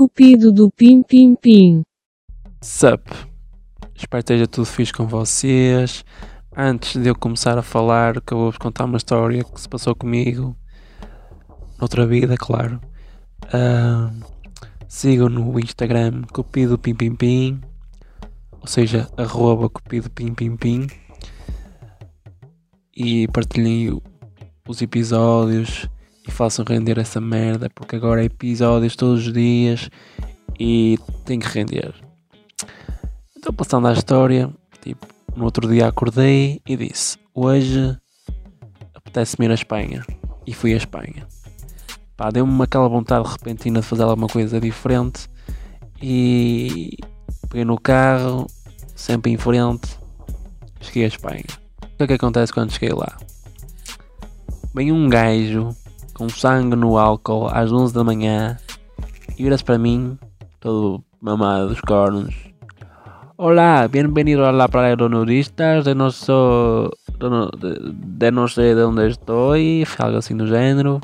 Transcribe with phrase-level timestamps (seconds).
[0.00, 1.82] Cupido do Pim Pim Pim.
[2.62, 3.06] Sup?
[3.94, 6.06] Espero que esteja tudo fixe com vocês.
[6.56, 9.94] Antes de eu começar a falar, que eu vou-vos contar uma história que se passou
[9.94, 10.56] comigo.
[11.78, 12.80] Noutra vida, claro.
[13.44, 14.24] Uh,
[14.88, 17.60] sigam no Instagram Cupido Pim Pim Pim.
[18.52, 20.86] Ou seja, arroba Cupido Pim Pim Pim.
[22.96, 24.00] E partilhem
[24.66, 25.90] os episódios
[26.30, 29.90] e façam render essa merda, porque agora é episódios todos os dias
[30.58, 31.92] e tem que render.
[33.36, 34.48] Então, passando à história,
[34.80, 37.96] tipo, no outro dia acordei e disse: Hoje
[38.94, 40.04] apetece-me ir à Espanha.
[40.46, 41.26] E fui à Espanha.
[42.16, 45.28] Pá, deu-me aquela vontade repentina de fazer alguma coisa diferente
[46.00, 46.96] e
[47.48, 48.46] peguei no carro,
[48.94, 49.98] sempre em frente,
[50.80, 51.44] cheguei à Espanha.
[51.82, 53.18] O que é que acontece quando cheguei lá?
[54.74, 55.74] Vem um gajo
[56.20, 58.58] com sangue no álcool às 11 da manhã
[59.38, 60.18] e vira-se para mim,
[60.60, 62.34] todo mamado dos cornos.
[63.38, 69.08] Olá, bem-vindo a la playa de nudistas, de não, sou, de, não sei de onde
[69.08, 69.54] estou,
[69.98, 71.00] algo assim do género.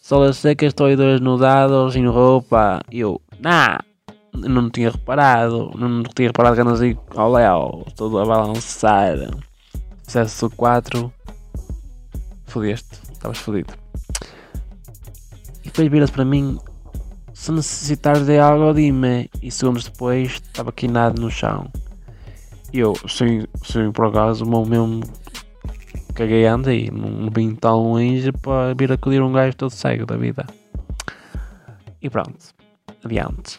[0.00, 2.80] Só sei que estou desnudado, sem roupa.
[2.92, 3.80] E eu, nah,
[4.32, 9.16] não tinha reparado, não tinha reparado que ando assim ao léu, todo a balançar.
[10.04, 11.12] Sucesso 4,
[12.46, 13.85] fodeste, estavas fodido.
[15.76, 16.58] Vira-se para mim,
[17.34, 19.28] se necessitares de algo, dime.
[19.42, 21.70] E segundos depois estava quinado no chão.
[22.72, 25.02] E eu, sim, sim, por acaso, o meu mesmo
[26.14, 30.46] caguei andei, não vim tão longe para vir acudir um gajo todo cego da vida.
[32.00, 32.54] E pronto,
[33.04, 33.58] adiante.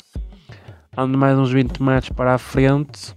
[0.98, 3.16] Ando mais uns 20 metros para a frente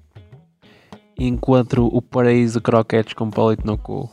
[1.18, 4.10] e encontro o paraíso de croquetes com palito no cu.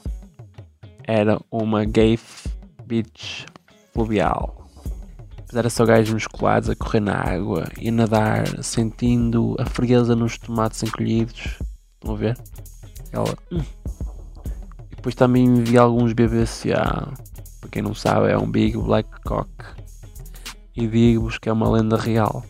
[1.03, 2.17] Era uma gay
[2.85, 3.45] beach
[3.93, 4.66] fluvial.
[5.53, 10.37] Era só gajos musculados a correr na água e a nadar, sentindo a frieza nos
[10.37, 11.57] tomates encolhidos.
[11.95, 12.37] Estão a ver?
[13.11, 13.33] Ela.
[13.51, 13.61] Hum.
[14.91, 17.13] E depois também vi alguns BBCA.
[17.61, 19.49] Para quem não sabe, é um Big Black Cock.
[20.75, 22.43] E digo-vos que é uma lenda real.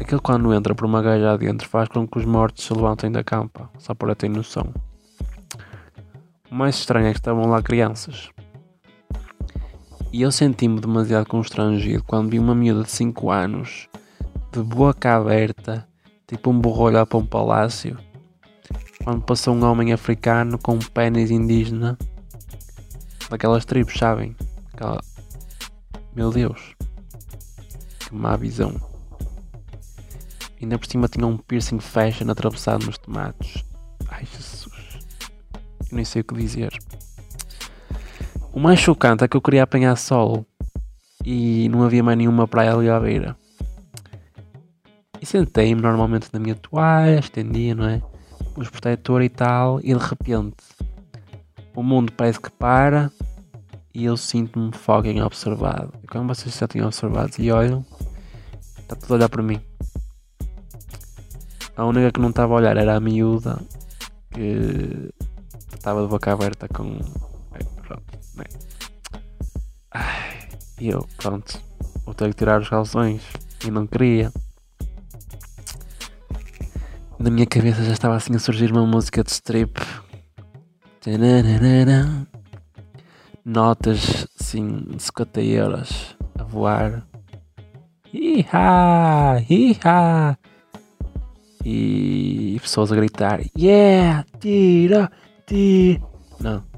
[0.00, 3.22] Aquele quando entra por uma gaja adentro faz com que os mortos se levantem da
[3.22, 4.72] campa, só para ter noção.
[6.50, 8.30] O mais estranho é que estavam lá crianças.
[10.12, 13.88] E eu senti-me demasiado constrangido quando vi uma miúda de 5 anos,
[14.52, 15.88] de boca aberta,
[16.26, 17.96] tipo um burro olhar para um palácio,
[19.02, 21.96] quando passou um homem africano com um pênis indígena,
[23.30, 24.36] daquelas tribos, sabem?
[24.74, 25.00] Aquela...
[26.14, 26.74] Meu Deus,
[28.00, 28.74] que má visão.
[30.60, 33.64] Ainda por cima tinha um piercing fashion atravessado nos tomates.
[34.08, 34.68] Ai Jesus,
[35.90, 36.70] eu nem sei o que dizer.
[38.54, 40.44] O mais chocante é que eu queria apanhar sol
[41.24, 43.34] e não havia mais nenhuma praia ali à beira.
[45.22, 48.02] E sentei-me normalmente na minha toalha, estendia, não é?
[48.54, 50.56] Os protetor e tal, e de repente
[51.74, 53.10] o mundo parece que para
[53.94, 55.94] e eu sinto-me fucking observado.
[56.02, 57.82] E como vocês já tinham observado e olham,
[58.78, 59.60] está tudo a olhar para mim.
[61.74, 63.58] A única que não estava a olhar era a miúda
[64.30, 65.10] que
[65.72, 66.98] estava de boca aberta com
[68.34, 68.44] né?
[69.90, 70.48] Ai,
[70.80, 71.60] e eu, pronto,
[72.04, 73.22] vou ter que tirar os calções.
[73.64, 74.32] E não queria.
[77.18, 79.80] Na minha cabeça já estava assim a surgir uma música de strip.
[83.44, 87.06] Notas assim de 50 euros a voar.
[88.12, 89.42] Iha!
[89.48, 90.38] Iha!
[91.64, 94.24] E pessoas a gritar: Yeah!
[94.40, 95.10] Tira!
[95.46, 96.02] Tira!
[96.40, 96.71] Não.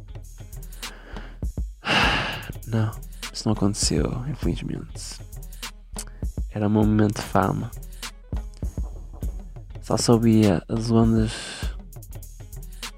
[2.75, 2.91] Não,
[3.33, 5.21] isso não aconteceu, infelizmente.
[6.51, 7.71] Era um momento de fama.
[9.81, 11.33] Só sabia as ondas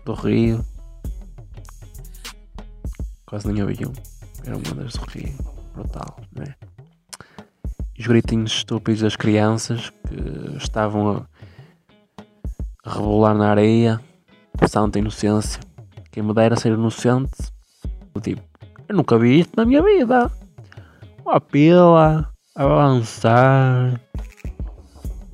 [0.07, 0.65] do rio.
[3.27, 3.93] Quase nem ouviam.
[4.47, 5.37] Eram ondas do rio.
[5.75, 6.55] Brutal, não é?
[7.99, 11.27] E os gritinhos estúpidos das crianças que estavam
[12.83, 14.01] a, rebolar na areia.
[14.67, 15.61] Santa inocência.
[16.11, 17.53] Quem me dera ser inocente.
[18.23, 18.56] Tipo,
[18.89, 20.31] eu nunca vi isto na minha vida.
[21.25, 24.01] Uma pila avançar.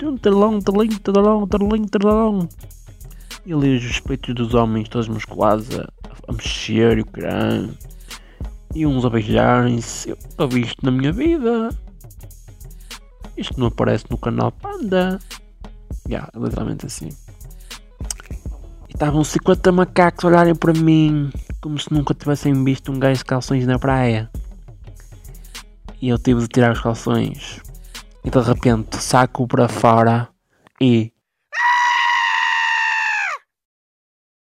[0.02, 0.88] Um telão, telão,
[1.46, 2.48] telão, telão.
[3.44, 5.88] E ali os peitos dos homens todos musculados a,
[6.28, 7.76] a mexer e o caralho.
[8.74, 10.10] E uns a beijarem-se.
[10.10, 11.68] Eu nunca vi isto na minha vida.
[13.36, 15.18] Isto não aparece no canal Panda.
[16.08, 17.10] Yeah, literalmente assim.
[18.88, 21.30] E estavam 50 macacos a olharem para mim
[21.62, 24.28] como se nunca tivessem visto um gajo de calções na praia.
[26.00, 27.62] E eu tive de tirar os calções.
[28.24, 30.28] e de repente saco para fora
[30.80, 31.12] e